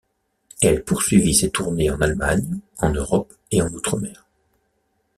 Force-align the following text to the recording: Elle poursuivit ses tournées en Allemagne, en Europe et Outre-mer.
Elle 0.63 0.83
poursuivit 0.83 1.35
ses 1.35 1.51
tournées 1.51 1.91
en 1.91 2.01
Allemagne, 2.01 2.59
en 2.79 2.89
Europe 2.89 3.31
et 3.51 3.61
Outre-mer. 3.61 4.25